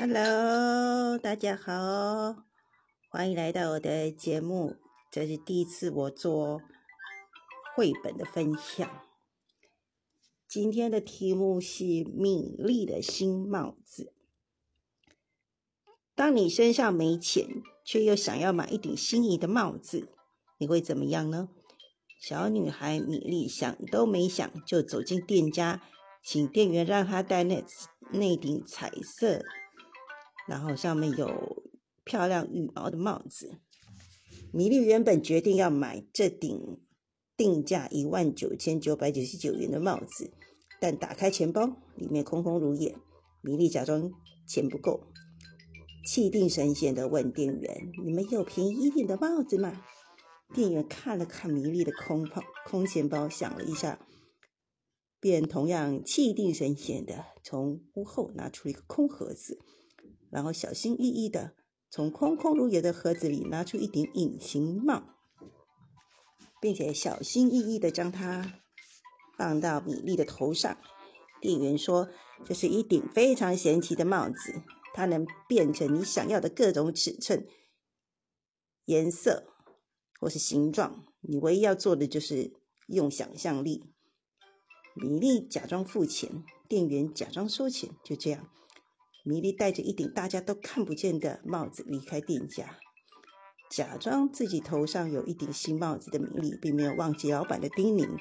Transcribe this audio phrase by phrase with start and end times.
[0.00, 2.44] Hello，大家好，
[3.08, 4.76] 欢迎来到我的节目。
[5.10, 6.62] 这是第一次我做
[7.74, 8.88] 绘本的分享。
[10.46, 14.12] 今天的题目是米粒的新帽子。
[16.14, 20.10] 当你身上没钱，却又想要买一顶心仪的帽子，
[20.58, 21.48] 你会怎么样呢？
[22.20, 25.82] 小女孩米粒想都没想，就走进店家，
[26.22, 27.64] 请店员让她戴那
[28.12, 29.42] 那顶彩色。
[30.48, 31.62] 然后上面有
[32.04, 33.58] 漂亮羽毛的帽子。
[34.52, 36.80] 米粒原本决定要买这顶
[37.36, 40.32] 定价一万九千九百九十九元的帽子，
[40.80, 42.96] 但打开钱包，里面空空如也。
[43.42, 44.10] 米粒假装
[44.48, 45.04] 钱不够，
[46.06, 49.84] 气定神闲的问店员：“你们有便宜一点的帽子吗？”
[50.54, 54.00] 店员看了看米粒的空包空钱包，想了一下，
[55.20, 59.58] 便同样气定神闲的从屋后拿出了一个空盒子。
[60.30, 61.54] 然后小心翼翼的
[61.90, 65.02] 从空空如也的盒子里拿出一顶隐形帽，
[66.60, 68.60] 并且小心翼翼的将它
[69.36, 70.76] 放到米粒的头上。
[71.40, 72.08] 店员说
[72.44, 74.62] ：“这是一顶非常神奇的帽子，
[74.92, 77.46] 它能变成你想要的各种尺寸、
[78.86, 79.44] 颜色
[80.18, 81.04] 或是形状。
[81.20, 82.52] 你唯一要做的就是
[82.88, 83.84] 用想象力。”
[85.00, 88.50] 米粒假装付钱，店员假装收钱，就这样。
[89.24, 92.78] 米莉戴着一顶大家都看不见的帽子离开店家，
[93.68, 98.16] 假装自己头上有一顶新帽子的米莉，并没有忘记老板的叮咛，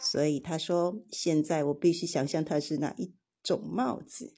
[0.00, 4.34] 所以他说：“现在我必须想象它是哪一种帽子。”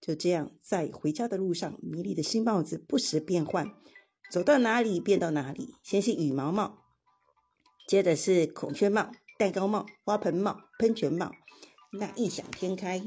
[0.00, 3.70] 就这样，在回家的路上，米莉的新帽子不时变换，
[4.30, 5.74] 走到哪里变到哪里。
[5.82, 6.84] 先是羽毛帽，
[7.86, 11.32] 接着是孔雀帽、蛋糕帽、花盆帽、喷泉帽，
[11.92, 13.02] 那异想天开。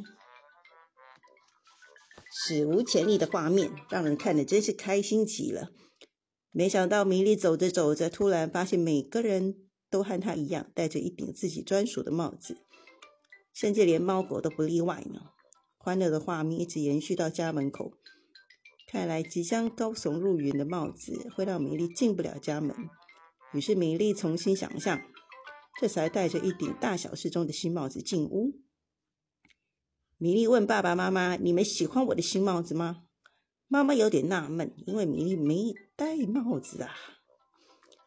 [2.35, 5.69] 史无前例的画面，让人看的真是开心极了。
[6.51, 9.55] 没想到米莉走着走着，突然发现每个人
[9.87, 12.57] 都和她一样，戴着一顶自己专属的帽子，
[13.53, 15.21] 甚至连猫狗都不例外呢。
[15.77, 17.93] 欢乐的画面一直延续到家门口。
[18.87, 22.75] 看来即将高耸入云的帽子会让米莉进不了家门。
[23.53, 25.01] 于是米莉重新想象，
[25.79, 28.62] 这才戴着一顶大小适中的新帽子进屋。
[30.23, 33.03] 米莉问爸爸妈妈：“你们喜欢我的新帽子吗？”
[33.67, 36.95] 妈妈有点纳闷，因为米莉没戴帽子啊。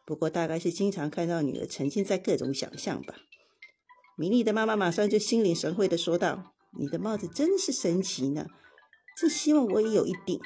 [0.03, 3.13] 不过大概是经常看到女儿沉浸在各种想象吧。
[4.17, 8.47] 米莉的妈妈马上就心领神会的说道：“你的帽子真是神奇呢，
[9.15, 10.39] 真希望我也有一顶。”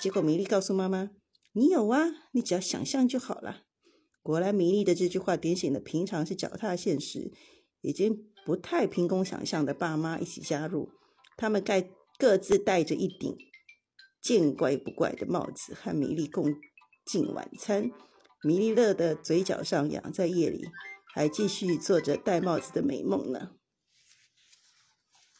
[0.00, 1.10] 结果米莉告诉妈妈
[1.52, 3.64] ：“你有啊，你只要想象就好了。”
[4.24, 7.30] 果然，米莉的这句话点醒了平常是脚踏现实、
[7.82, 10.88] 已经不太凭空想象的爸妈一起加入。
[11.38, 11.88] 他们盖
[12.18, 13.38] 各自戴着一顶
[14.20, 16.52] 见怪不怪的帽子，和米莉共
[17.06, 17.92] 进晚餐。
[18.42, 20.68] 米莉乐的嘴角上扬，在夜里
[21.14, 23.52] 还继续做着戴帽子的美梦呢。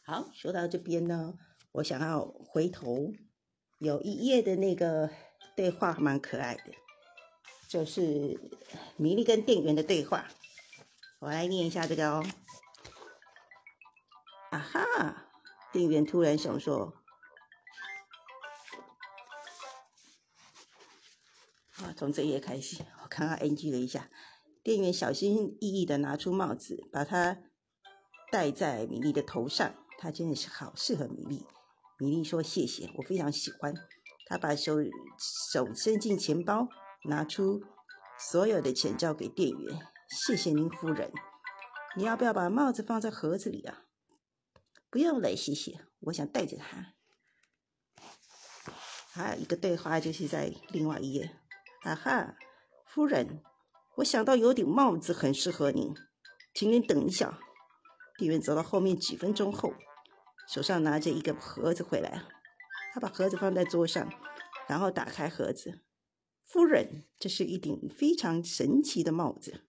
[0.04, 1.34] 好，说到这边呢，
[1.72, 3.12] 我想要回头
[3.80, 5.10] 有一页的那个
[5.56, 6.72] 对话蛮可爱的，
[7.69, 8.41] 就是
[8.97, 10.28] 米莉跟店员的对话。
[11.19, 12.25] 我来念一下这个哦。
[14.50, 15.25] 啊哈。
[15.73, 16.95] 店员突然想说
[21.77, 24.11] ：“啊，从这页开始，我看看 NG 了一下。”
[24.65, 27.39] 店员小心翼翼的拿出帽子，把它
[28.31, 29.75] 戴在米粒的头上。
[29.99, 31.47] 它真的是好适合米粒。
[31.99, 33.75] 米粒说：“谢谢，我非常喜欢。”
[34.27, 34.77] 他把手
[35.53, 36.69] 手伸进钱包，
[37.05, 37.62] 拿出
[38.19, 39.81] 所有的钱交给店员。
[40.09, 41.11] “谢谢您，夫人。
[41.97, 43.84] 你要不要把帽子放在盒子里啊？”
[44.91, 45.81] 不用了，谢谢。
[46.00, 46.94] 我想带着它。
[49.10, 51.37] 还有一个对话，就是在另外一页。
[51.82, 52.37] 啊哈，
[52.87, 53.43] 夫人，
[53.97, 55.94] 我想到有顶帽子很适合您，
[56.54, 57.38] 请您等一下。
[58.16, 59.75] 店员走到后面几分钟后，
[60.48, 62.24] 手上拿着一个盒子回来。
[62.92, 64.10] 他把盒子放在桌上，
[64.68, 65.83] 然后打开盒子。
[66.45, 69.66] 夫人，这是一顶非常神奇的帽子，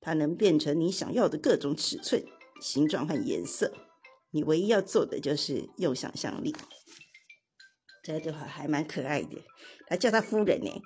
[0.00, 2.24] 它能变成你想要的各种尺寸、
[2.60, 3.87] 形状和颜色。
[4.30, 6.54] 你唯一要做的就是用想象力。
[8.02, 9.42] 这句话还蛮可爱的，
[9.86, 10.82] 他叫他夫人呢。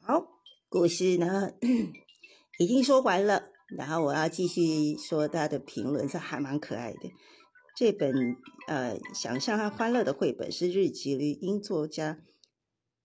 [0.00, 0.26] 好，
[0.68, 1.52] 故事呢
[2.58, 7.10] 已经说完了，然后我要继续说他的评论，是还蛮可爱的。
[7.76, 8.36] 这本
[8.68, 12.20] 呃想象和欢乐的绘本是日籍绿英作家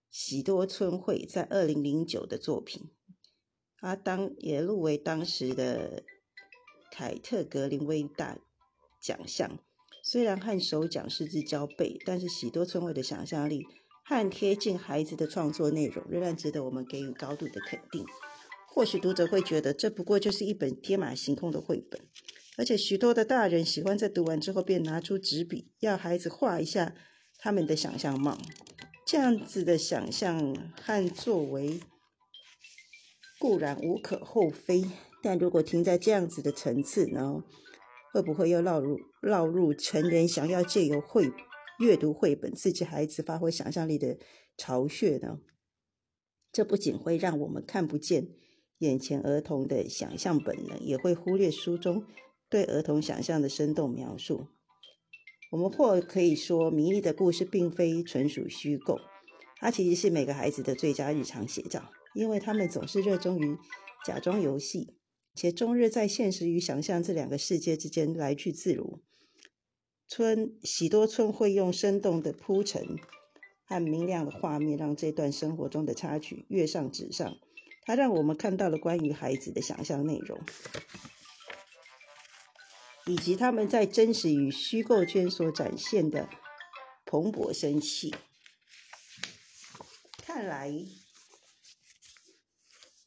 [0.10, 2.92] 喜多春惠在二零零九的作品，
[3.80, 6.04] 他当也入围当时的。
[6.98, 8.38] 凯特格林威大
[9.02, 9.60] 奖项
[10.02, 13.68] 虽然和手奖失之交臂，但是许多村委的想象力
[14.06, 18.06] 和贴近孩子的创作内容，仍然值得我们给予高度的肯定。
[18.74, 22.00] 或许读者会觉得，这不过就是一本天马行空的绘本，
[22.58, 26.96] 而且许多的大人喜欢在读完之后便拿出纸笔，要孩子画一下
[27.38, 28.38] 他们的想象梦。
[29.06, 31.82] 这样子的想象和作为
[33.38, 34.86] 固然无可厚非，
[35.26, 37.44] 但如果停在这样子的层次呢，
[38.14, 41.32] 会不会又落入落入成人想要借由绘
[41.80, 44.20] 阅读绘本刺激孩子发挥想象力的
[44.56, 45.40] 巢穴呢？
[46.52, 48.28] 这不仅会让我们看不见
[48.78, 52.06] 眼前儿童的想象本能，也会忽略书中
[52.48, 54.50] 对儿童想象的生动描述。
[55.52, 59.00] 我们或可以说，迷离的故事并非纯属虚构，
[59.58, 63.58] 它其实是每个孩子的最佳日常写照，因为他们总是热衷于
[64.06, 64.96] 假装游戏，
[65.36, 69.02] 且终日在现实与想象这两个世界之间来去自如。
[70.08, 72.98] 村喜多村会用生动的铺陈
[73.66, 77.38] 和明亮的画面，让这段生活中的插曲跃上纸上。
[77.84, 80.40] 它让我们看到了关于孩子的想象内容。
[83.08, 86.28] 以及他们在真实与虚构间所展现的
[87.06, 88.16] 蓬勃生气。
[90.18, 90.74] 看来，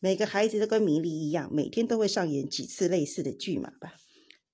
[0.00, 3.94] 每个孩子都跟米莉一样，每天都会上演几次类似的剧码吧。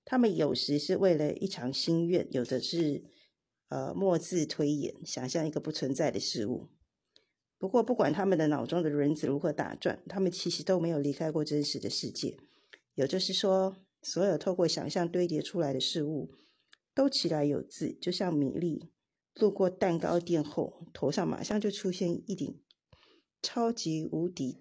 [0.03, 3.03] 他们有时是为了一场心愿，有的是
[3.69, 6.69] 呃墨字推演，想象一个不存在的事物。
[7.57, 12.37] 不过，不管他们的脑中的轮子如何打转，他们其实都没有离开过真实的世界。
[12.95, 13.77] 也就是说。
[14.07, 16.29] 所有透过想象堆叠出来的事物，
[16.93, 18.91] 都起来有字，就像米粒
[19.33, 22.61] 路过蛋糕店后，头上马上就出现一顶
[23.41, 24.59] 超级无敌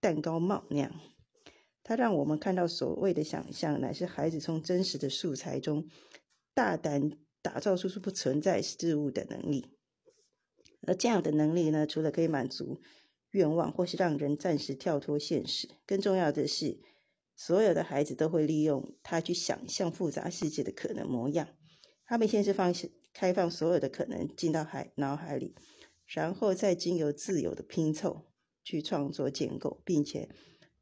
[0.00, 0.92] 蛋糕帽那样。
[1.82, 5.86] 它让我们看到，所谓的想象，乃是孩子从真实的素材中
[6.54, 7.10] 大胆
[7.42, 9.66] 打造出出不存在事物的能力。
[10.86, 12.80] 而这样的能力呢，除了可以满足
[13.30, 16.80] 愿望，或是让人暂时跳脱现实，更重要的是。
[17.36, 21.48] 所有的孩子都会利用它去想象复杂世界的可能模样。
[22.04, 22.74] 他们先是放
[23.14, 25.54] 开放所有的可能进到海脑海里，
[26.04, 28.29] 然后再经由自由的拼凑
[28.62, 30.28] 去创作建构，并且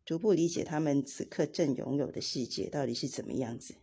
[0.05, 3.75] 逐步理解他们此刻正拥有的世界到底是怎么样子。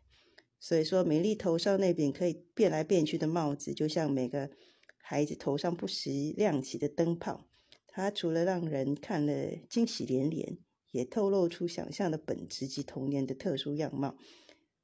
[0.59, 4.49] 所以说，美丽头上那顶可以变来变去的帽子，就像每个
[4.97, 7.47] 孩子头上不时亮起的灯泡。
[7.87, 10.57] 它除了让人看了惊喜连连。
[10.91, 14.15] 也透露出想象的本质及童年的特殊样貌。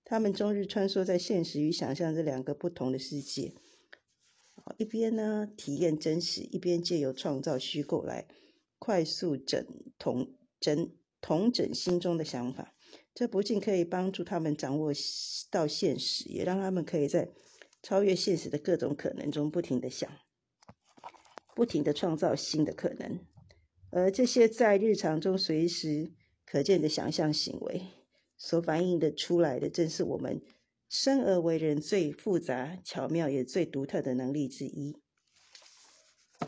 [0.04, 3.54] 他们终日穿梭在现实与想象这两个不同的世界，
[4.78, 8.28] 一边呢体验真实，一边借由创造虚构来
[8.82, 9.64] 快速整
[10.00, 10.92] 同整
[11.22, 12.74] 同整心中的想法。
[13.14, 14.92] 这不仅可以帮助他们掌握
[15.52, 17.30] 到现实，也让他们可以在
[17.84, 20.12] 超越现实的各种可能中不停的想，
[21.54, 23.20] 不停的创造新的可能。
[23.92, 26.12] 而这些在日常中随时
[26.44, 27.84] 可见的想象行为，
[28.36, 30.42] 所反映的出来的，正是我们
[30.90, 34.94] 生而为人最复杂、巧妙也最独特的能力之一。《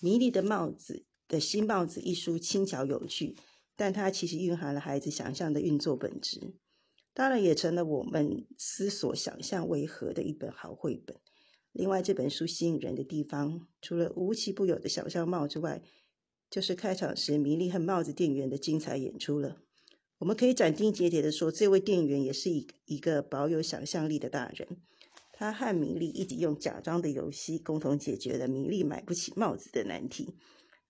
[0.00, 3.34] 迷离的帽子》的新帽子一书轻巧有趣，
[3.74, 6.52] 但它其实蕴含了孩子想象的运作本质，
[7.14, 11.16] 当然也成了我们思索想象为何的一本好绘本。
[11.72, 15.80] 另外，这本书吸引人的地方，除了无奇不有的小象帽之外，
[16.50, 19.56] 就是开场时，米莉和帽子店员的精彩演出了。
[20.18, 24.68] 我们可以斩钉截铁的说，这位店员也是一一个保有想象力的大人。
[25.32, 30.34] 他和米莉一起用假装的游戏，共同解决了米莉买不起帽子的难题。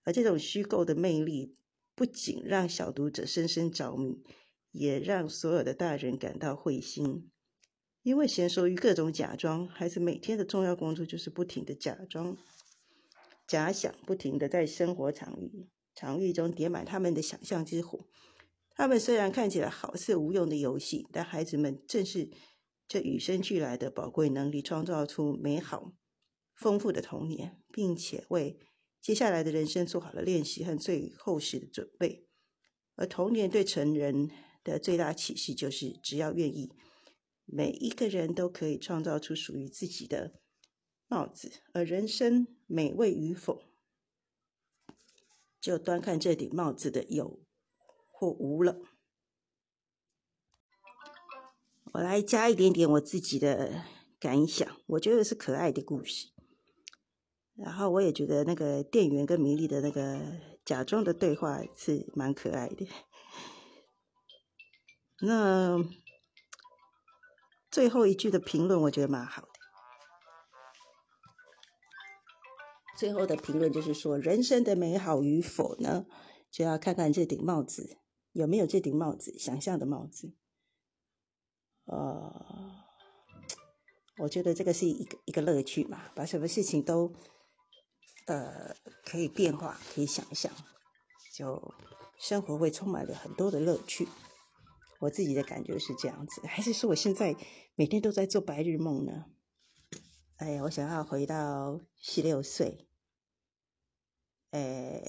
[0.03, 1.55] 而这种虚构的魅力，
[1.95, 4.23] 不仅让小读者深深着迷，
[4.71, 7.29] 也让所有的大人感到会心。
[8.01, 12.37] 因为娴熟于各种假装，孩子每天的重要工作就是不停的假装。
[13.47, 18.07] 假想不停的在生活场域场域中点满他们的想象之火。
[18.75, 22.29] 他们虽然看起来好似无用的游戏，但孩子们正是
[22.87, 25.93] 这与生俱来的宝贵能力，创造出美好
[26.55, 28.57] 丰富的童年，并且为
[29.03, 32.25] 接下来的人生做好了练习和最厚实的准备。
[32.95, 34.31] 而童年对成人
[34.63, 36.71] 的最大启示就是：只要愿意，
[37.45, 40.33] 每一个人都可以创造出属于自己的。
[41.09, 43.61] 帽子，而人生美味与否，
[45.61, 47.43] 就端看这顶帽子的有
[48.09, 48.81] 或无了。
[51.91, 53.83] 我来加一点点我自己的
[54.19, 56.32] 感想，我觉得是可爱的故事。
[57.55, 60.19] 然后我也觉得那个店员跟米莉的那个
[60.65, 62.87] 假装的对话是蛮可爱的。
[65.21, 65.77] 那
[67.69, 69.49] 最后一句的评论，我觉得蛮好的。
[72.97, 76.07] 最后的评论就是说，人生的美好与否呢，
[76.49, 77.99] 就要看看这顶帽子
[78.31, 80.33] 有没有这顶帽子想象的帽子。
[81.85, 82.33] 呃，
[84.17, 87.13] 我觉得这个是一个一个乐趣嘛，把什么事情都。
[88.25, 90.51] 呃可以变化，可以想象，
[91.33, 91.73] 就
[92.17, 94.07] 生活会充满了很多的乐趣。
[94.99, 97.35] 我自己的感觉是这样子，还是说我现在
[97.75, 99.25] 每天都在做白日梦呢？
[100.37, 102.87] 哎呀，我想要回到十六岁，
[104.51, 105.01] 哎，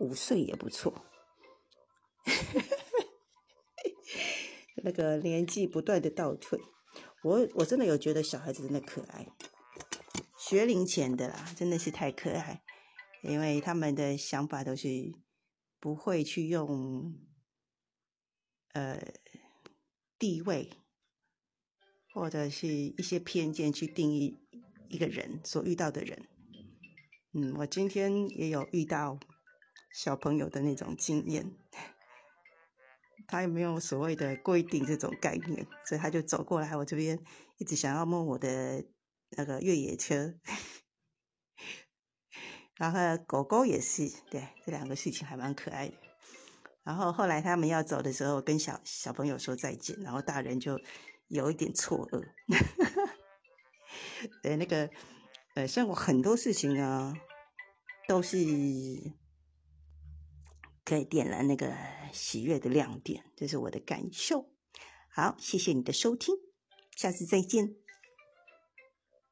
[0.00, 1.04] 五岁也不错。
[4.82, 6.60] 那个年纪不断的倒退，
[7.22, 9.28] 我我真的有觉得小孩子真的可爱，
[10.48, 12.62] 学龄前的啦，真的是太可爱，
[13.22, 15.12] 因为他们的想法都是
[15.80, 17.14] 不会去用。
[18.72, 19.00] 呃，
[20.18, 20.70] 地位
[22.12, 24.38] 或者是一些偏见去定义
[24.90, 26.28] 一个人所遇到的人。
[27.32, 29.18] 嗯，我今天也有遇到
[29.92, 31.56] 小朋友的那种经验，
[33.26, 37.18] 他也没有所谓的规定这种概念，所以他就走过来我这边，
[37.56, 38.84] 一直想要摸我的
[39.30, 40.34] 那个越野车。
[42.76, 45.94] 然后狗狗也是，对，这两个事情还蛮可爱的。
[46.82, 50.78] 然后后来他们要走的时候，跟小小朋友说再见，然后大人就
[51.28, 52.28] 有一点错愕。
[54.44, 54.90] 呃，那个
[55.54, 57.14] 呃，生活很多事情呢，
[58.06, 58.36] 都是
[60.84, 61.74] 可以点燃那个
[62.12, 64.52] 喜悦的亮点，这是我的感受。
[65.08, 66.34] 好，谢谢你的收听，
[66.94, 67.85] 下次再见。